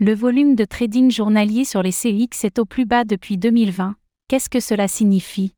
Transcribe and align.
Le 0.00 0.14
volume 0.14 0.54
de 0.54 0.64
trading 0.64 1.10
journalier 1.10 1.64
sur 1.64 1.82
les 1.82 1.90
CEX 1.90 2.44
est 2.44 2.60
au 2.60 2.64
plus 2.64 2.86
bas 2.86 3.02
depuis 3.02 3.36
2020. 3.36 3.96
Qu'est-ce 4.28 4.48
que 4.48 4.60
cela 4.60 4.86
signifie? 4.86 5.54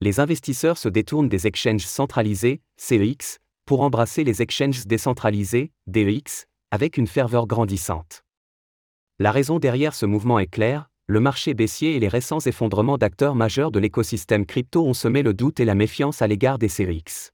Les 0.00 0.18
investisseurs 0.18 0.76
se 0.76 0.88
détournent 0.88 1.28
des 1.28 1.46
exchanges 1.46 1.86
centralisés, 1.86 2.60
CEX, 2.76 3.38
pour 3.64 3.82
embrasser 3.82 4.24
les 4.24 4.42
exchanges 4.42 4.88
décentralisés, 4.88 5.70
DEX, 5.86 6.46
avec 6.72 6.96
une 6.96 7.06
ferveur 7.06 7.46
grandissante. 7.46 8.24
La 9.20 9.30
raison 9.30 9.60
derrière 9.60 9.94
ce 9.94 10.06
mouvement 10.06 10.40
est 10.40 10.48
claire, 10.48 10.90
le 11.06 11.20
marché 11.20 11.54
baissier 11.54 11.94
et 11.94 12.00
les 12.00 12.08
récents 12.08 12.40
effondrements 12.40 12.98
d'acteurs 12.98 13.36
majeurs 13.36 13.70
de 13.70 13.78
l'écosystème 13.78 14.44
crypto 14.44 14.84
ont 14.84 14.92
semé 14.92 15.22
le 15.22 15.34
doute 15.34 15.60
et 15.60 15.64
la 15.64 15.76
méfiance 15.76 16.20
à 16.20 16.26
l'égard 16.26 16.58
des 16.58 16.68
CEX. 16.68 17.30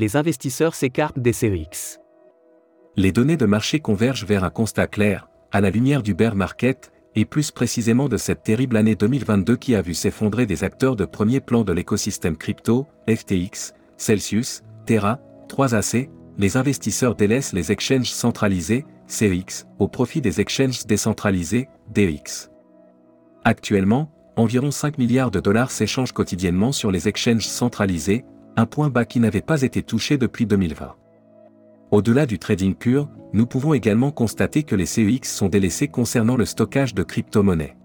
Les 0.00 0.16
investisseurs 0.16 0.74
s'écartent 0.74 1.18
des 1.18 1.34
CEX. 1.34 2.00
Les 2.96 3.12
données 3.12 3.36
de 3.36 3.44
marché 3.44 3.80
convergent 3.80 4.24
vers 4.24 4.44
un 4.44 4.48
constat 4.48 4.86
clair, 4.86 5.28
à 5.52 5.60
la 5.60 5.68
lumière 5.68 6.02
du 6.02 6.14
bear 6.14 6.34
market, 6.34 6.90
et 7.14 7.26
plus 7.26 7.50
précisément 7.50 8.08
de 8.08 8.16
cette 8.16 8.42
terrible 8.42 8.78
année 8.78 8.94
2022 8.94 9.56
qui 9.56 9.74
a 9.74 9.82
vu 9.82 9.92
s'effondrer 9.92 10.46
des 10.46 10.64
acteurs 10.64 10.96
de 10.96 11.04
premier 11.04 11.40
plan 11.40 11.64
de 11.64 11.74
l'écosystème 11.74 12.38
crypto, 12.38 12.86
FTX, 13.10 13.74
Celsius, 13.98 14.62
Terra, 14.86 15.20
3AC, 15.50 16.08
les 16.38 16.56
investisseurs 16.56 17.14
délaissent 17.14 17.52
les 17.52 17.70
exchanges 17.70 18.10
centralisés, 18.10 18.86
CEX, 19.06 19.66
au 19.78 19.86
profit 19.86 20.22
des 20.22 20.40
exchanges 20.40 20.86
décentralisés, 20.86 21.68
DEX. 21.90 22.50
Actuellement, 23.44 24.10
environ 24.36 24.70
5 24.70 24.96
milliards 24.96 25.30
de 25.30 25.40
dollars 25.40 25.70
s'échangent 25.70 26.12
quotidiennement 26.12 26.72
sur 26.72 26.90
les 26.90 27.06
exchanges 27.06 27.46
centralisés, 27.46 28.24
un 28.56 28.66
point 28.66 28.90
bas 28.90 29.04
qui 29.04 29.20
n'avait 29.20 29.40
pas 29.40 29.62
été 29.62 29.82
touché 29.82 30.18
depuis 30.18 30.46
2020. 30.46 30.94
Au-delà 31.90 32.26
du 32.26 32.38
trading 32.38 32.74
pur, 32.74 33.08
nous 33.32 33.46
pouvons 33.46 33.74
également 33.74 34.10
constater 34.10 34.62
que 34.62 34.76
les 34.76 34.86
CEX 34.86 35.32
sont 35.32 35.48
délaissés 35.48 35.88
concernant 35.88 36.36
le 36.36 36.44
stockage 36.44 36.94
de 36.94 37.02
crypto-monnaies. 37.02 37.76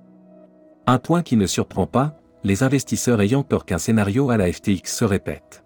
Un 0.88 1.00
point 1.00 1.24
qui 1.24 1.38
ne 1.38 1.48
surprend 1.48 1.88
pas, 1.88 2.18
les 2.44 2.62
investisseurs 2.62 3.22
ayant 3.22 3.44
peur 3.44 3.66
qu'un 3.66 3.80
scénario 3.80 4.30
à 4.30 4.38
la 4.38 4.52
FTX 4.52 4.84
se 4.86 5.06
répète. 5.06 5.64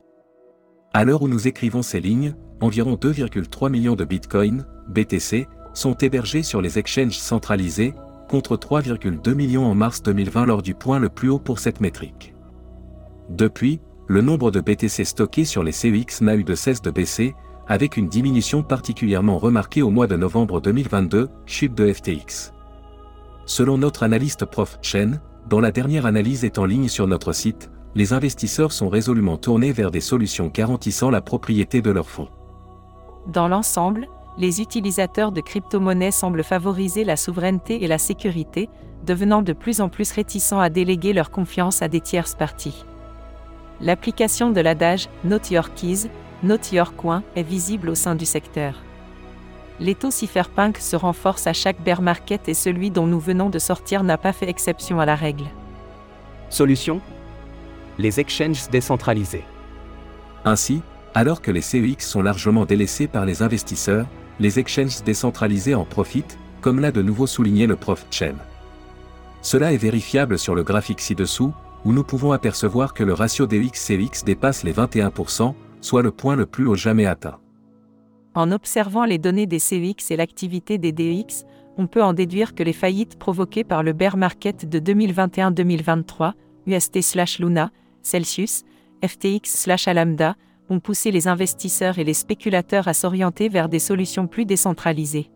À 0.94 1.04
l'heure 1.04 1.22
où 1.22 1.28
nous 1.28 1.48
écrivons 1.48 1.82
ces 1.82 2.00
lignes, 2.00 2.36
environ 2.62 2.96
2,3 2.96 3.70
millions 3.70 3.96
de 3.96 4.06
Bitcoin, 4.06 4.66
BTC, 4.88 5.48
sont 5.74 5.96
hébergés 5.96 6.44
sur 6.44 6.62
les 6.62 6.80
exchanges 6.80 7.18
centralisés, 7.18 7.94
contre 8.30 8.58
3,2 8.58 9.34
millions 9.34 9.66
en 9.66 9.76
mars 9.76 10.02
2020 10.04 10.46
lors 10.46 10.62
du 10.62 10.74
point 10.76 11.00
le 11.00 11.10
plus 11.10 11.30
haut 11.30 11.40
pour 11.40 11.60
cette 11.60 11.82
métrique. 11.82 12.34
Depuis, 13.30 13.82
le 14.10 14.22
nombre 14.22 14.50
de 14.50 14.60
BTC 14.60 15.06
stockés 15.06 15.46
sur 15.46 15.62
les 15.62 15.72
CEX 15.72 16.22
n'a 16.22 16.36
eu 16.36 16.44
de 16.44 16.56
cesse 16.56 16.82
de 16.82 16.90
baisser, 16.90 17.36
avec 17.68 17.96
une 17.96 18.10
diminution 18.10 18.64
particulièrement 18.64 19.38
remarquée 19.38 19.84
au 19.84 19.92
mois 19.92 20.08
de 20.08 20.18
novembre 20.18 20.60
2022, 20.62 21.30
chute 21.46 21.76
de 21.76 21.94
FTX. 21.94 22.52
Selon 23.46 23.78
notre 23.78 24.02
analyste 24.02 24.46
Prof. 24.46 24.80
Chen, 24.82 25.22
dont 25.48 25.60
la 25.60 25.72
dernière 25.72 26.08
analyse 26.08 26.44
est 26.44 26.58
en 26.58 26.66
ligne 26.66 26.88
sur 26.88 27.06
notre 27.06 27.34
site, 27.34 27.70
les 27.94 28.12
investisseurs 28.12 28.72
sont 28.72 28.90
résolument 28.90 29.38
tournés 29.38 29.72
vers 29.72 29.92
des 29.92 30.02
solutions 30.02 30.48
garantissant 30.52 31.12
la 31.12 31.22
propriété 31.22 31.84
de 31.84 31.92
leurs 31.92 32.10
fonds. 32.10 32.30
Dans 33.28 33.48
l'ensemble, 33.48 34.08
les 34.40 34.60
utilisateurs 34.60 35.32
de 35.32 35.42
crypto-monnaies 35.42 36.10
semblent 36.10 36.44
favoriser 36.44 37.04
la 37.04 37.16
souveraineté 37.16 37.84
et 37.84 37.88
la 37.88 38.00
sécurité, 38.00 38.70
devenant 39.06 39.44
de 39.44 39.54
plus 39.54 39.82
en 39.82 39.90
plus 39.90 40.12
réticents 40.12 40.60
à 40.60 40.72
déléguer 40.72 41.14
leur 41.14 41.30
confiance 41.30 41.84
à 41.84 41.88
des 41.88 42.02
tierces 42.02 42.34
parties. 42.34 42.86
L'application 43.82 44.52
de 44.52 44.60
l'adage 44.60 45.08
Note 45.24 45.52
Your 45.52 45.74
Keys, 45.74 46.10
Note 46.44 46.74
Your 46.74 46.96
Coin 46.96 47.24
est 47.38 47.44
visible 47.44 47.90
au 47.90 47.96
sein 47.96 48.16
du 48.16 48.26
secteur. 48.26 48.76
L'étau 49.80 50.12
cypherpunk 50.12 50.78
se 50.78 50.98
renforce 50.98 51.48
à 51.48 51.54
chaque 51.54 51.82
bear 51.82 52.02
market 52.02 52.50
et 52.50 52.54
celui 52.54 52.92
dont 52.92 53.08
nous 53.08 53.22
venons 53.22 53.50
de 53.50 53.60
sortir 53.60 54.04
n'a 54.04 54.18
pas 54.18 54.34
fait 54.34 54.50
exception 54.50 55.00
à 55.00 55.06
la 55.06 55.16
règle. 55.16 55.46
Solution? 56.50 57.00
Les 57.98 58.20
exchanges 58.20 58.70
décentralisés. 58.70 59.46
Ainsi, 60.44 60.82
alors 61.14 61.42
que 61.42 61.52
les 61.52 61.62
CEX 61.62 62.06
sont 62.06 62.22
largement 62.22 62.66
délaissés 62.66 63.08
par 63.08 63.26
les 63.26 63.42
investisseurs, 63.42 64.08
les 64.42 64.60
exchanges 64.60 65.04
décentralisés 65.04 65.76
en 65.76 65.86
profitent, 65.86 66.38
comme 66.60 66.82
l'a 66.82 66.92
de 66.92 67.02
nouveau 67.02 67.28
souligné 67.28 67.66
le 67.66 67.78
prof 67.78 68.06
Chen. 68.12 68.36
Cela 69.42 69.72
est 69.72 69.78
vérifiable 69.78 70.38
sur 70.38 70.54
le 70.54 70.64
graphique 70.64 71.00
ci-dessous, 71.00 71.54
où 71.86 71.92
nous 71.92 72.04
pouvons 72.04 72.32
apercevoir 72.32 72.94
que 72.94 73.04
le 73.04 73.14
ratio 73.14 73.46
DX-CEX 73.48 74.24
dépasse 74.24 74.64
les 74.64 74.74
21%, 74.74 75.54
soit 75.82 76.02
le 76.02 76.12
point 76.12 76.36
le 76.36 76.46
plus 76.46 76.68
haut 76.68 76.76
jamais 76.76 77.06
atteint. 77.06 77.40
En 78.36 78.52
observant 78.52 79.06
les 79.06 79.18
données 79.18 79.48
des 79.48 79.60
CEX 79.60 80.12
et 80.12 80.18
l'activité 80.18 80.78
des 80.78 80.92
DEX, 80.92 81.46
on 81.78 81.88
peut 81.88 82.04
en 82.04 82.14
déduire 82.14 82.56
que 82.56 82.64
les 82.64 82.74
faillites 82.74 83.18
provoquées 83.18 83.64
par 83.64 83.84
le 83.84 83.94
bear 83.94 84.18
market 84.18 84.68
de 84.68 84.80
2021-2023, 84.80 86.34
UST/Luna, 86.68 87.72
Celsius, 88.02 88.64
FTX/Alameda, 89.04 90.36
ont 90.70 90.80
poussé 90.80 91.10
les 91.12 91.28
investisseurs 91.28 91.98
et 91.98 92.04
les 92.04 92.14
spéculateurs 92.14 92.88
à 92.88 92.94
s'orienter 92.94 93.50
vers 93.50 93.70
des 93.70 93.80
solutions 93.80 94.28
plus 94.28 94.46
décentralisées. 94.46 95.32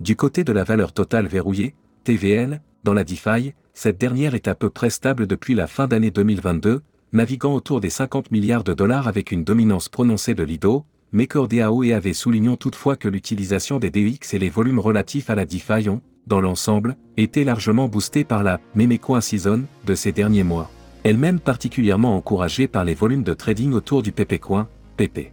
Du 0.00 0.16
côté 0.16 0.44
de 0.44 0.52
la 0.52 0.64
valeur 0.64 0.92
totale 0.92 1.26
verrouillée, 1.26 1.74
TVL, 2.02 2.60
dans 2.82 2.92
la 2.92 3.04
DeFi, 3.04 3.54
cette 3.74 3.98
dernière 3.98 4.34
est 4.34 4.48
à 4.48 4.54
peu 4.54 4.70
près 4.70 4.90
stable 4.90 5.26
depuis 5.26 5.54
la 5.54 5.66
fin 5.66 5.86
d'année 5.86 6.10
2022, 6.10 6.82
naviguant 7.12 7.54
autour 7.54 7.80
des 7.80 7.90
50 7.90 8.30
milliards 8.30 8.64
de 8.64 8.72
dollars 8.72 9.08
avec 9.08 9.30
une 9.30 9.44
dominance 9.44 9.88
prononcée 9.88 10.34
de 10.34 10.42
Lido, 10.42 10.84
Maker 11.12 11.46
et 11.52 11.92
avait 11.92 12.12
soulignant 12.12 12.56
toutefois 12.56 12.96
que 12.96 13.08
l'utilisation 13.08 13.78
des 13.78 13.90
DX 13.90 14.34
et 14.34 14.38
les 14.38 14.48
volumes 14.48 14.80
relatifs 14.80 15.30
à 15.30 15.34
la 15.34 15.44
DeFi 15.44 15.88
ont, 15.88 16.00
dans 16.26 16.40
l'ensemble, 16.40 16.96
été 17.16 17.44
largement 17.44 17.88
boostés 17.88 18.24
par 18.24 18.42
la 18.42 18.58
Memecoin 18.74 19.20
Season 19.20 19.64
de 19.84 19.94
ces 19.94 20.10
derniers 20.10 20.42
mois 20.42 20.70
elle-même 21.04 21.38
particulièrement 21.38 22.16
encouragée 22.16 22.66
par 22.66 22.82
les 22.82 22.94
volumes 22.94 23.22
de 23.22 23.34
trading 23.34 23.72
autour 23.72 24.02
du 24.02 24.10
PP 24.10 24.40
Coin, 24.40 24.68
PP. 24.96 25.30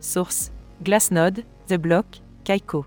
Source 0.00 0.52
Glassnode, 0.82 1.44
The 1.68 1.74
Block, 1.74 2.06
Kaiko. 2.44 2.86